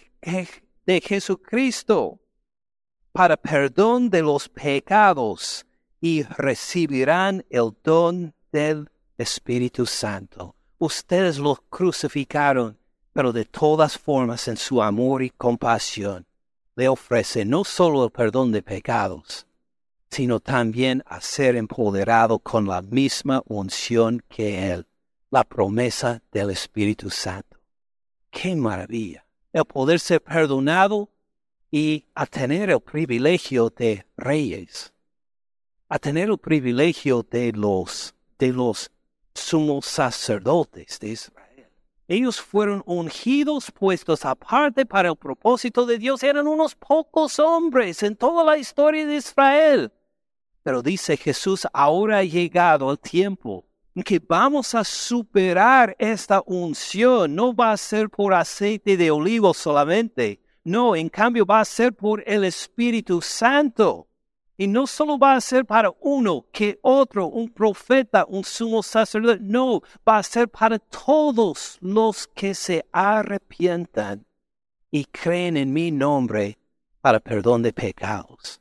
[0.87, 2.20] de Jesucristo
[3.12, 5.66] para perdón de los pecados
[6.01, 10.57] y recibirán el don del Espíritu Santo.
[10.79, 12.79] Ustedes los crucificaron,
[13.12, 16.27] pero de todas formas en su amor y compasión
[16.77, 19.46] le ofrece no solo el perdón de pecados,
[20.11, 24.87] sino también a ser empoderado con la misma unción que Él
[25.31, 27.59] la promesa del Espíritu Santo.
[28.31, 29.25] ¡Qué maravilla!
[29.53, 31.09] El poder ser perdonado
[31.70, 34.92] y a tener el privilegio de reyes,
[35.88, 38.90] a tener el privilegio de los, de los
[39.35, 41.39] sumos sacerdotes de Israel.
[42.11, 46.25] Ellos fueron ungidos, puestos aparte para el propósito de Dios.
[46.25, 49.92] Eran unos pocos hombres en toda la historia de Israel.
[50.64, 53.64] Pero dice Jesús, ahora ha llegado el tiempo
[54.03, 57.33] que vamos a superar esta unción.
[57.33, 60.40] No va a ser por aceite de olivo solamente.
[60.64, 64.09] No, en cambio va a ser por el Espíritu Santo.
[64.61, 69.40] Y no solo va a ser para uno que otro, un profeta, un sumo sacerdote.
[69.40, 74.27] No, va a ser para todos los que se arrepientan
[74.90, 76.59] y creen en mi nombre
[77.01, 78.61] para perdón de pecados.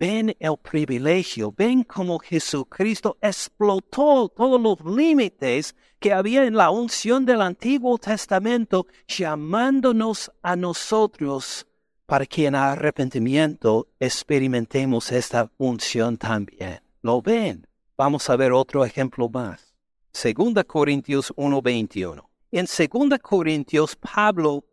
[0.00, 7.24] Ven el privilegio, ven cómo Jesucristo explotó todos los límites que había en la unción
[7.24, 11.67] del Antiguo Testamento, llamándonos a nosotros
[12.08, 16.80] para que en arrepentimiento experimentemos esta unción también.
[17.02, 17.66] ¿Lo ven?
[17.98, 19.74] Vamos a ver otro ejemplo más.
[20.10, 22.26] Segunda Corintios 1:21.
[22.50, 24.64] En Segunda Corintios, Pablo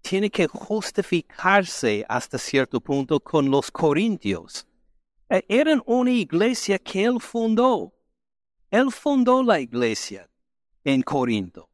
[0.00, 4.64] tiene que justificarse hasta cierto punto con los corintios.
[5.28, 7.92] Eh, eran una iglesia que él fundó.
[8.70, 10.30] Él fundó la iglesia
[10.84, 11.68] en Corinto.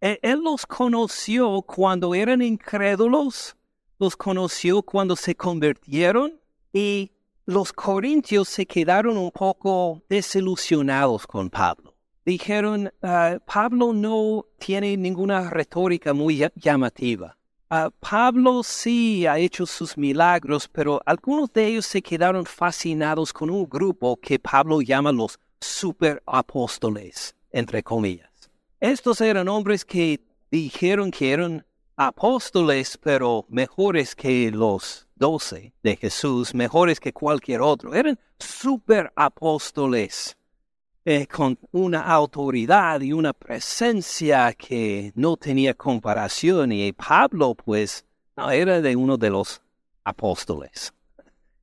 [0.00, 3.56] E, él los conoció cuando eran incrédulos,
[3.98, 6.40] los conoció cuando se convirtieron
[6.72, 7.12] y
[7.46, 11.94] los corintios se quedaron un poco desilusionados con Pablo.
[12.24, 17.36] Dijeron, ah, Pablo no tiene ninguna retórica muy llamativa.
[17.68, 23.50] Ah, Pablo sí ha hecho sus milagros, pero algunos de ellos se quedaron fascinados con
[23.50, 28.30] un grupo que Pablo llama los superapóstoles, entre comillas.
[28.78, 31.64] Estos eran hombres que dijeron que eran
[31.96, 37.94] apóstoles, pero mejores que los doce de Jesús, mejores que cualquier otro.
[37.94, 40.36] Eran superapóstoles.
[41.04, 48.48] Eh, con una autoridad y una presencia que no tenía comparación y Pablo pues no
[48.52, 49.60] era de uno de los
[50.04, 50.92] apóstoles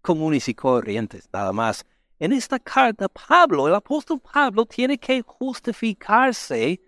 [0.01, 1.85] comunes y corrientes nada más.
[2.19, 6.81] En esta carta Pablo, el apóstol Pablo tiene que justificarse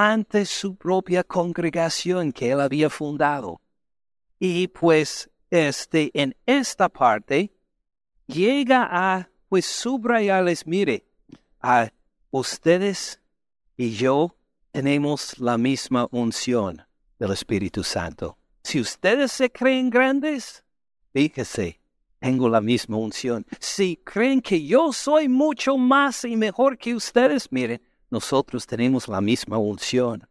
[0.00, 3.60] ante su propia congregación que él había fundado.
[4.38, 7.52] Y pues este en esta parte
[8.28, 11.04] llega a pues subrayarles, mire,
[11.60, 11.90] a
[12.30, 13.20] ustedes
[13.76, 14.36] y yo
[14.70, 16.80] tenemos la misma unción
[17.18, 18.38] del Espíritu Santo.
[18.62, 20.64] Si ustedes se creen grandes,
[21.12, 21.80] fíjese,
[22.20, 23.44] tengo la misma unción.
[23.58, 29.20] Si creen que yo soy mucho más y mejor que ustedes, miren, nosotros tenemos la
[29.20, 30.26] misma unción.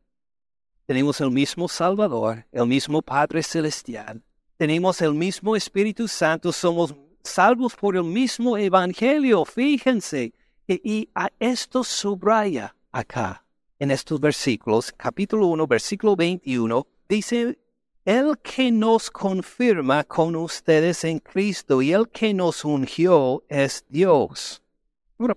[0.85, 4.23] Tenemos el mismo Salvador, el mismo Padre Celestial.
[4.57, 9.45] Tenemos el mismo Espíritu Santo, somos salvos por el mismo Evangelio.
[9.45, 10.33] Fíjense,
[10.67, 13.43] y a esto subraya acá,
[13.79, 17.59] en estos versículos, capítulo 1, versículo 21, dice,
[18.05, 24.63] el que nos confirma con ustedes en Cristo y el que nos ungió es Dios.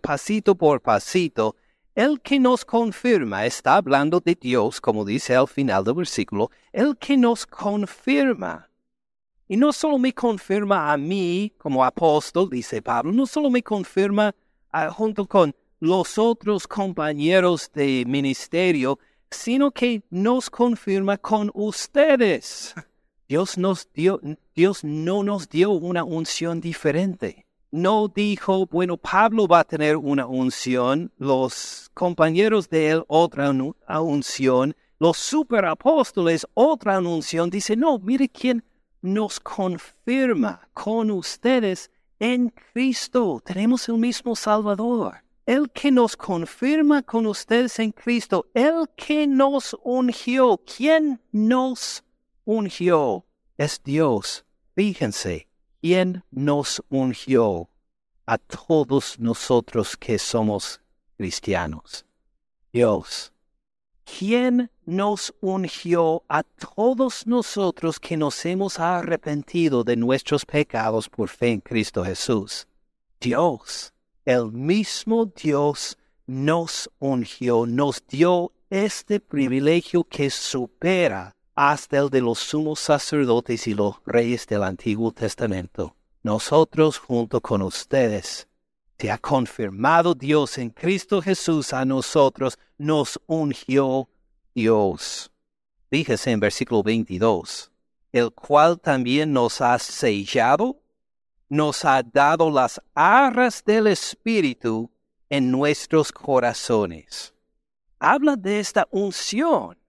[0.00, 1.56] Pasito por pasito,
[2.00, 6.96] el que nos confirma, está hablando de Dios, como dice al final del versículo, el
[6.96, 8.70] que nos confirma.
[9.46, 14.34] Y no solo me confirma a mí como apóstol, dice Pablo, no solo me confirma
[14.72, 18.98] ah, junto con los otros compañeros de ministerio,
[19.30, 22.74] sino que nos confirma con ustedes.
[23.28, 24.22] Dios, nos dio,
[24.54, 27.44] Dios no nos dio una unción diferente.
[27.72, 33.50] No dijo, bueno, Pablo va a tener una unción, los compañeros de él otra
[34.00, 37.48] unción, los superapóstoles otra unción.
[37.50, 38.64] Dice, no, mire quién
[39.02, 43.40] nos confirma con ustedes en Cristo.
[43.44, 49.76] Tenemos el mismo Salvador el que nos confirma con ustedes en Cristo, el que nos
[49.82, 50.58] ungió.
[50.58, 52.04] ¿Quién nos
[52.44, 53.24] ungió?
[53.58, 54.44] Es Dios.
[54.76, 55.48] Fíjense,
[55.80, 57.68] ¿quién nos ungió
[58.26, 60.80] a todos nosotros que somos
[61.16, 62.04] cristianos?
[62.72, 63.32] Dios.
[64.04, 71.52] ¿Quién nos ungió a todos nosotros que nos hemos arrepentido de nuestros pecados por fe
[71.52, 72.66] en Cristo Jesús?
[73.20, 73.92] Dios
[74.24, 82.38] el mismo Dios nos ungió, nos dio este privilegio que supera hasta el de los
[82.38, 85.94] sumos sacerdotes y los reyes del Antiguo Testamento.
[86.22, 88.48] Nosotros junto con ustedes.
[88.98, 94.08] Se ha confirmado Dios en Cristo Jesús a nosotros, nos ungió
[94.54, 95.30] Dios.
[95.90, 97.70] Fíjese en versículo 22,
[98.12, 100.80] el cual también nos ha sellado
[101.50, 104.90] nos ha dado las arras del Espíritu
[105.28, 107.34] en nuestros corazones.
[107.98, 109.79] Habla de esta unción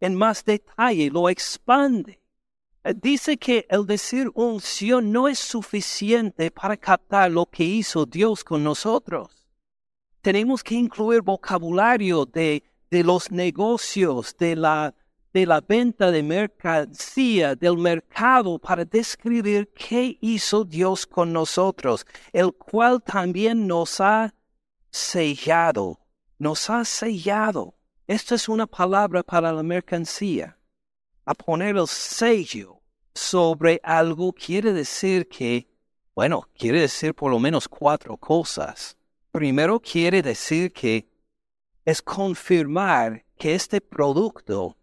[0.00, 2.20] en más detalle, lo expande.
[2.94, 8.62] Dice que el decir unción no es suficiente para captar lo que hizo Dios con
[8.62, 9.48] nosotros.
[10.20, 14.94] Tenemos que incluir vocabulario de, de los negocios, de la
[15.36, 22.54] de la venta de mercancía del mercado para describir qué hizo Dios con nosotros, el
[22.54, 24.32] cual también nos ha
[24.90, 26.00] sellado,
[26.38, 27.75] nos ha sellado.
[28.06, 30.56] Esta es una palabra para la mercancía.
[31.24, 32.80] A poner el sello
[33.12, 35.66] sobre algo quiere decir que,
[36.14, 38.96] bueno, quiere decir por lo menos cuatro cosas.
[39.32, 41.08] Primero quiere decir que
[41.84, 44.76] es confirmar que este producto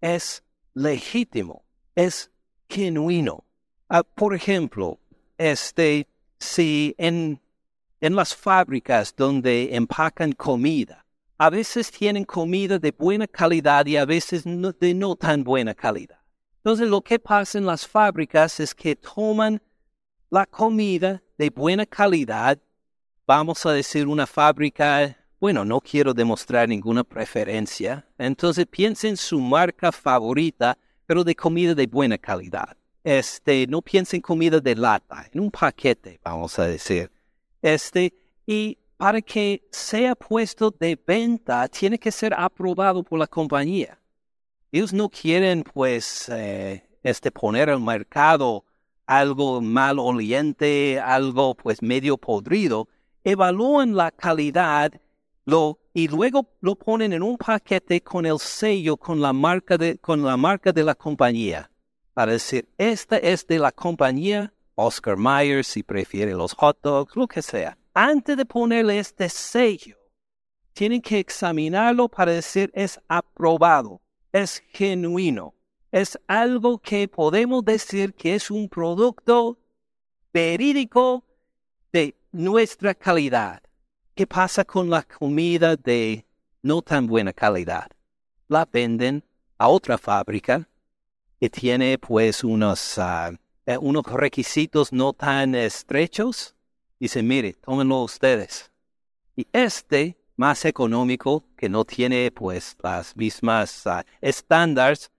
[0.00, 0.42] es
[0.74, 1.64] legítimo,
[1.94, 2.32] es
[2.68, 3.44] genuino.
[3.88, 4.98] Ah, por ejemplo,
[5.38, 6.08] este,
[6.40, 7.40] si en,
[8.00, 11.05] en las fábricas donde empacan comida,
[11.38, 16.18] a veces tienen comida de buena calidad y a veces de no tan buena calidad.
[16.58, 19.60] Entonces lo que pasa en las fábricas es que toman
[20.30, 22.58] la comida de buena calidad,
[23.26, 29.38] vamos a decir una fábrica bueno, no quiero demostrar ninguna preferencia, entonces piense en su
[29.38, 32.76] marca favorita, pero de comida de buena calidad.
[33.04, 37.10] Este, no piense en comida de lata, en un paquete, vamos a decir.
[37.60, 38.14] Este,
[38.46, 43.98] y para que sea puesto de venta, tiene que ser aprobado por la compañía.
[44.72, 48.64] Ellos no quieren, pues, eh, este, poner al mercado
[49.06, 52.88] algo mal oliente, algo, pues, medio podrido.
[53.24, 54.92] Evalúan la calidad
[55.94, 60.24] y luego lo ponen en un paquete con el sello, con la marca de, con
[60.24, 61.70] la, marca de la compañía,
[62.14, 67.28] para decir, esta es de la compañía Oscar Mayer, si prefiere los hot dogs, lo
[67.28, 67.78] que sea.
[67.98, 69.96] Antes de ponerle este sello,
[70.74, 75.54] tienen que examinarlo para decir es aprobado, es genuino,
[75.90, 79.58] es algo que podemos decir que es un producto
[80.30, 81.24] verídico
[81.90, 83.62] de nuestra calidad.
[84.14, 86.26] ¿Qué pasa con la comida de
[86.60, 87.90] no tan buena calidad?
[88.48, 89.24] La venden
[89.56, 90.68] a otra fábrica
[91.40, 93.32] que tiene pues unos, ah,
[93.64, 96.55] eh, unos requisitos no tan estrechos.
[96.98, 98.70] Dice, mire, tómenlo ustedes.
[99.36, 105.10] Y este, más económico, que no tiene pues las mismas uh, estándares,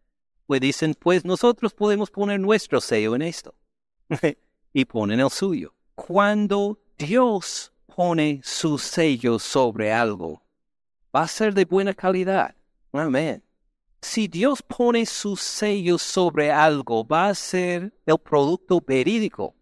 [0.45, 3.53] pues dicen, pues nosotros podemos poner nuestro sello en esto.
[4.73, 5.73] y ponen el suyo.
[5.95, 10.41] Cuando Dios pone su sello sobre algo,
[11.15, 12.55] va a ser de buena calidad.
[12.91, 13.43] Amén.
[14.01, 19.55] Si Dios pone su sello sobre algo, va a ser el producto verídico.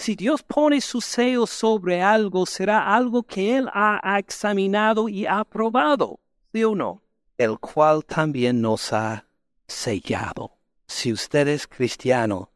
[0.00, 6.18] Si Dios pone su sello sobre algo, será algo que Él ha examinado y aprobado,
[6.54, 7.02] ¿sí o no?
[7.36, 9.26] El cual también nos ha
[9.66, 10.56] sellado.
[10.86, 12.50] Si usted es cristiano,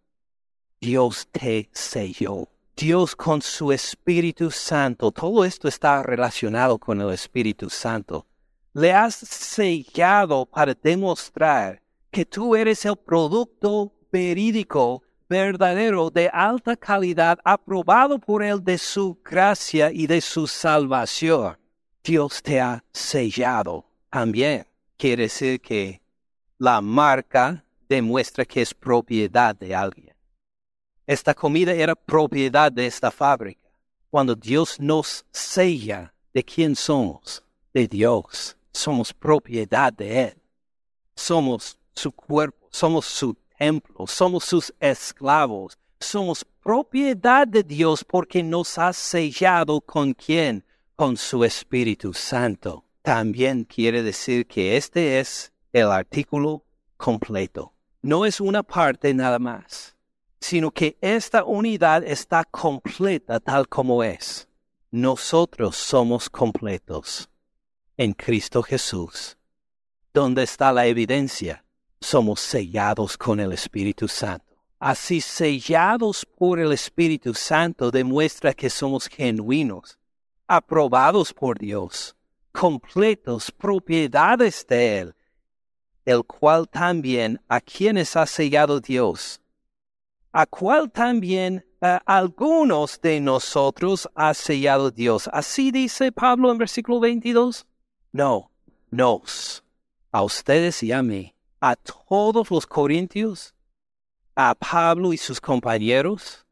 [0.80, 2.48] Dios te selló.
[2.74, 8.26] Dios con su Espíritu Santo, todo esto está relacionado con el Espíritu Santo.
[8.72, 17.38] Le has sellado para demostrar que tú eres el producto verídico, verdadero, de alta calidad,
[17.44, 21.56] aprobado por Él de su gracia y de su salvación.
[22.02, 24.66] Dios te ha sellado también.
[24.96, 26.00] Quiere decir que
[26.58, 30.14] la marca demuestra que es propiedad de alguien.
[31.06, 33.68] Esta comida era propiedad de esta fábrica.
[34.10, 37.42] Cuando Dios nos sella, ¿de quién somos?
[37.72, 38.56] De Dios.
[38.72, 40.42] Somos propiedad de Él.
[41.14, 43.36] Somos su cuerpo, somos su
[44.06, 45.78] somos sus esclavos.
[46.00, 50.64] Somos propiedad de Dios porque nos ha sellado con quién?
[50.96, 52.84] Con su Espíritu Santo.
[53.02, 56.64] También quiere decir que este es el artículo
[56.96, 57.72] completo.
[58.02, 59.94] No es una parte nada más
[60.44, 64.46] sino que esta unidad está completa tal como es.
[64.90, 67.30] Nosotros somos completos
[67.96, 69.38] en Cristo Jesús.
[70.12, 71.63] ¿Dónde está la evidencia?
[72.04, 74.44] Somos sellados con el Espíritu Santo.
[74.78, 79.98] Así sellados por el Espíritu Santo demuestra que somos genuinos,
[80.46, 82.14] aprobados por Dios,
[82.52, 85.14] completos, propiedades de Él,
[86.04, 89.40] el cual también a quienes ha sellado Dios,
[90.30, 95.30] a cual también eh, algunos de nosotros ha sellado Dios.
[95.32, 97.66] Así dice Pablo en versículo 22.
[98.12, 98.50] No,
[98.90, 99.64] nos,
[100.12, 101.33] a ustedes y a mí,
[101.66, 103.54] a todos los corintios,
[104.36, 106.44] a Pablo y sus compañeros,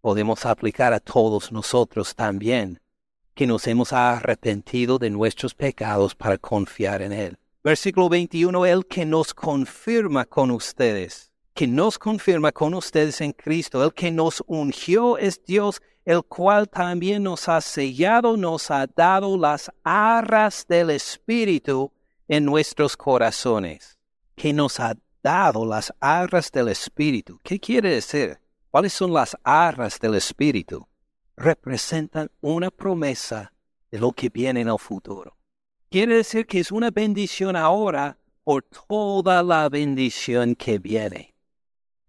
[0.00, 2.80] podemos aplicar a todos nosotros también,
[3.34, 7.38] que nos hemos arrepentido de nuestros pecados para confiar en Él.
[7.62, 13.84] Versículo 21, el que nos confirma con ustedes que nos confirma con ustedes en Cristo.
[13.84, 19.36] El que nos ungió es Dios, el cual también nos ha sellado, nos ha dado
[19.36, 21.92] las arras del Espíritu
[22.28, 23.99] en nuestros corazones.
[24.40, 27.38] Que nos ha dado las arras del Espíritu.
[27.42, 28.40] ¿Qué quiere decir?
[28.70, 30.88] ¿Cuáles son las arras del Espíritu?
[31.36, 33.52] Representan una promesa
[33.90, 35.36] de lo que viene en el futuro.
[35.90, 41.34] Quiere decir que es una bendición ahora por toda la bendición que viene.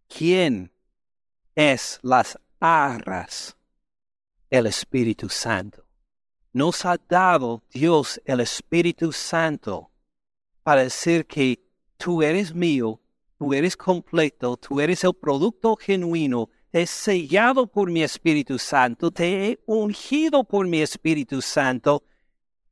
[0.08, 0.72] ¿Quién
[1.54, 3.58] es las arras?
[4.50, 5.84] El Espíritu Santo.
[6.54, 9.92] Nos ha dado Dios el Espíritu Santo
[10.64, 11.71] para decir que
[12.02, 13.00] tú eres mío,
[13.38, 19.46] tú eres completo, tú eres el producto genuino, he sellado por mi Espíritu Santo, te
[19.46, 22.04] he ungido por mi Espíritu Santo,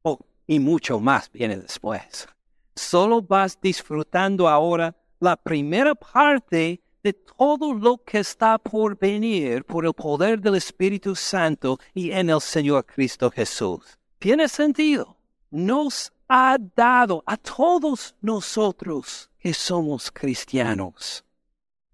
[0.01, 0.17] oh,
[0.47, 2.27] y mucho más viene después.
[2.75, 9.85] Solo vas disfrutando ahora la primera parte de todo lo que está por venir por
[9.85, 13.99] el poder del Espíritu Santo y en el Señor Cristo Jesús.
[14.17, 15.18] Tiene sentido.
[15.51, 21.23] Nos ha dado a todos nosotros que somos cristianos.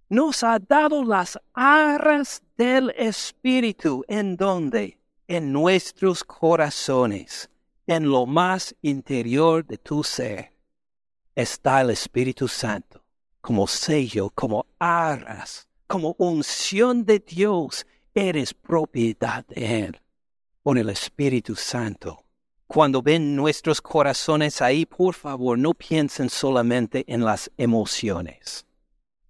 [0.10, 4.04] Nos ha dado las arras del Espíritu.
[4.08, 5.00] ¿En dónde?
[5.28, 7.50] En nuestros corazones,
[7.88, 10.54] en lo más interior de tu ser,
[11.34, 13.06] está el Espíritu Santo
[13.46, 17.86] como sello, como arras, como unción de Dios,
[18.16, 20.02] eres propiedad de Él.
[20.64, 22.25] Con el Espíritu Santo.
[22.68, 28.66] Cuando ven nuestros corazones ahí, por favor, no piensen solamente en las emociones.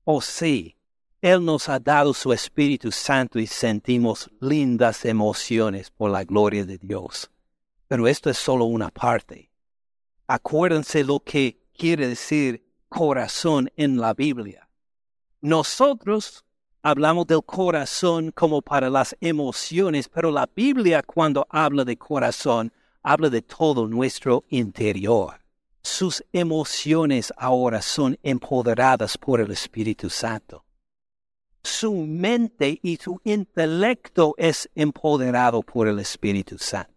[0.05, 0.77] Oh sí,
[1.21, 6.77] Él nos ha dado su Espíritu Santo y sentimos lindas emociones por la gloria de
[6.77, 7.29] Dios.
[7.87, 9.51] Pero esto es solo una parte.
[10.27, 14.69] Acuérdense lo que quiere decir corazón en la Biblia.
[15.41, 16.45] Nosotros
[16.81, 22.71] hablamos del corazón como para las emociones, pero la Biblia cuando habla de corazón,
[23.05, 25.39] habla de todo nuestro interior.
[25.83, 30.65] Sus emociones ahora son empoderadas por el Espíritu Santo.
[31.63, 36.95] Su mente y su intelecto es empoderado por el Espíritu Santo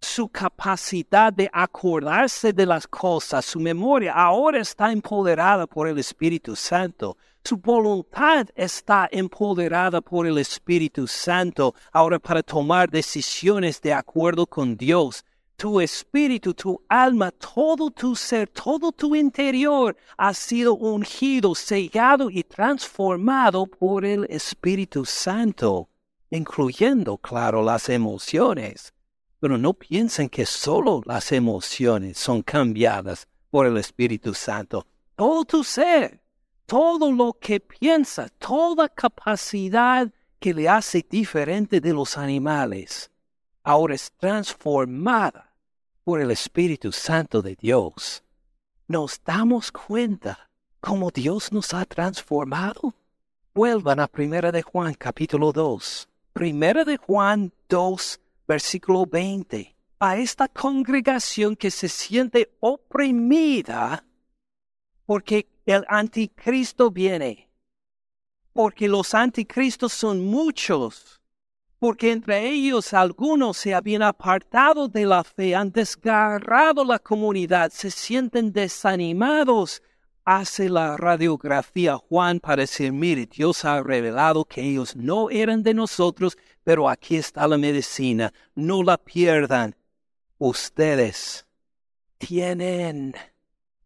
[0.00, 6.54] su capacidad de acordarse de las cosas, su memoria ahora está empoderada por el Espíritu
[6.54, 7.16] Santo.
[7.48, 14.76] Su voluntad está empoderada por el Espíritu Santo ahora para tomar decisiones de acuerdo con
[14.76, 15.24] Dios.
[15.56, 22.42] Tu espíritu, tu alma, todo tu ser, todo tu interior ha sido ungido, sellado y
[22.42, 25.88] transformado por el Espíritu Santo,
[26.28, 28.92] incluyendo, claro, las emociones.
[29.40, 34.84] Pero no piensen que solo las emociones son cambiadas por el Espíritu Santo.
[35.16, 36.20] Todo tu ser,
[36.68, 40.06] todo lo que piensas, toda capacidad
[40.38, 43.10] que le hace diferente de los animales,
[43.64, 45.54] ahora es transformada
[46.04, 48.22] por el Espíritu Santo de Dios.
[48.86, 50.50] ¿Nos damos cuenta
[50.80, 52.92] cómo Dios nos ha transformado?
[53.54, 56.06] Vuelvan a Primera de Juan capítulo 2.
[56.34, 59.74] Primera de Juan 2, versículo 20.
[60.00, 64.04] A esta congregación que se siente oprimida
[65.06, 67.48] porque el anticristo viene.
[68.52, 71.20] Porque los anticristos son muchos.
[71.78, 77.90] Porque entre ellos algunos se habían apartado de la fe, han desgarrado la comunidad, se
[77.90, 79.80] sienten desanimados
[80.24, 85.72] hace la radiografía Juan para decir, mire, Dios ha revelado que ellos no eran de
[85.72, 89.74] nosotros, pero aquí está la medicina, no la pierdan.
[90.36, 91.46] Ustedes
[92.18, 93.14] tienen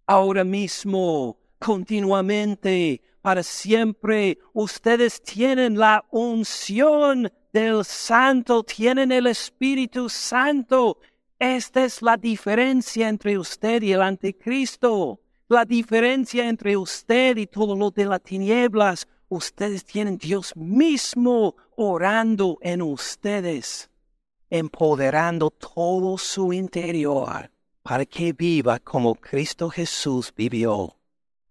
[0.05, 10.99] ahora mismo, continuamente, para siempre, ustedes tienen la unción del Santo, tienen el Espíritu Santo.
[11.39, 15.21] Esta es la diferencia entre usted y el anticristo.
[15.49, 22.59] La diferencia entre usted y todo lo de las tinieblas, ustedes tienen Dios mismo orando
[22.61, 23.91] en ustedes,
[24.51, 27.51] empoderando todo su interior
[27.83, 30.97] para que viva como Cristo Jesús vivió,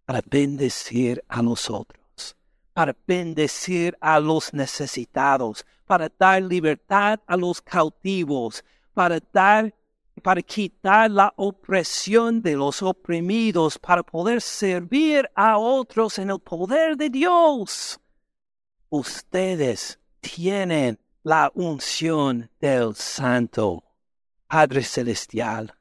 [0.06, 2.36] para bendecir a nosotros,
[2.74, 9.74] para bendecir a los necesitados, para dar libertad a los cautivos, para dar
[10.22, 16.95] para quitar la opresión de los oprimidos, para poder servir a otros en el poder
[16.95, 17.99] de Dios.
[18.89, 23.84] Ustedes tienen la unción del Santo
[24.47, 25.74] Padre Celestial.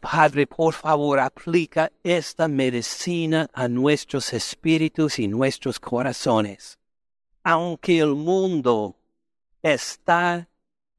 [0.00, 6.78] Padre, por favor, aplica esta medicina a nuestros espíritus y nuestros corazones.
[7.42, 8.96] Aunque el mundo
[9.62, 10.48] está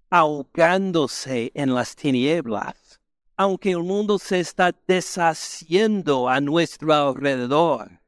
[0.10, 3.00] ahogándose en las tinieblas,
[3.36, 8.00] aunque el mundo se está deshaciendo a nuestro alrededor,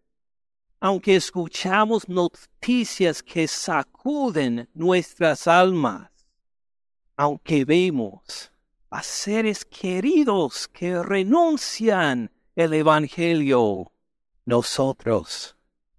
[0.80, 6.12] aunque escuchamos noticias que sacuden nuestras almas,
[7.16, 8.52] aunque vemos
[8.90, 13.92] a seres queridos que renuncian el Evangelio,
[14.46, 15.56] nosotros